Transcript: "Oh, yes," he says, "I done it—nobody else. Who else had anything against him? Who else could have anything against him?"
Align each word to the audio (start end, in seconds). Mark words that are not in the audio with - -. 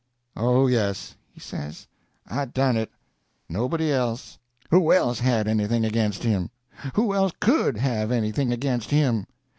"Oh, 0.35 0.65
yes," 0.65 1.15
he 1.31 1.39
says, 1.39 1.85
"I 2.25 2.45
done 2.45 2.75
it—nobody 2.75 3.91
else. 3.91 4.39
Who 4.71 4.91
else 4.91 5.19
had 5.19 5.47
anything 5.47 5.85
against 5.85 6.23
him? 6.23 6.49
Who 6.95 7.13
else 7.13 7.33
could 7.39 7.77
have 7.77 8.11
anything 8.11 8.51
against 8.51 8.89
him?" 8.89 9.27